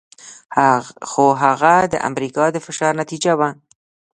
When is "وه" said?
3.39-3.49